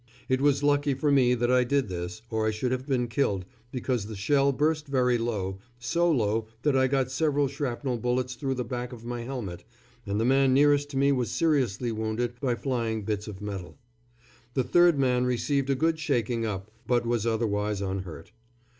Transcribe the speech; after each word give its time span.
It 0.27 0.41
was 0.41 0.63
lucky 0.63 0.95
for 0.95 1.11
me 1.11 1.35
that 1.35 1.51
I 1.51 1.63
did 1.63 1.87
this, 1.87 2.23
or 2.31 2.47
I 2.47 2.49
should 2.49 2.71
have 2.71 2.87
been 2.87 3.07
killed, 3.07 3.45
because 3.71 4.07
the 4.07 4.15
shell 4.15 4.51
burst 4.51 4.87
very 4.87 5.19
low, 5.19 5.59
so 5.77 6.11
low 6.11 6.47
that 6.63 6.75
I 6.75 6.87
got 6.87 7.11
several 7.11 7.47
shrapnel 7.47 7.97
bullets 7.99 8.33
through 8.33 8.55
the 8.55 8.65
back 8.65 8.93
of 8.93 9.05
my 9.05 9.21
helmet, 9.21 9.63
and 10.07 10.19
the 10.19 10.25
man 10.25 10.55
nearest 10.55 10.89
to 10.89 10.97
me 10.97 11.11
was 11.11 11.29
seriously 11.29 11.91
wounded 11.91 12.33
by 12.41 12.55
flying 12.55 13.03
bits 13.03 13.27
of 13.27 13.43
metal. 13.43 13.77
The 14.55 14.63
third 14.63 14.97
man 14.97 15.25
received 15.25 15.69
a 15.69 15.75
good 15.75 15.99
shaking 15.99 16.47
up, 16.47 16.71
but 16.87 17.05
was 17.05 17.27
otherwise 17.27 17.79
unhurt. 17.79 18.31